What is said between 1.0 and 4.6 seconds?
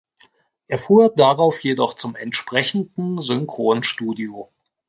darauf jedoch zum entsprechenden Synchronstudio.